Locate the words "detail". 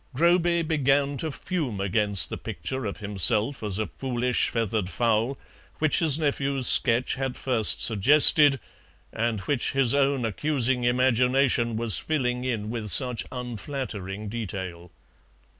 14.27-14.89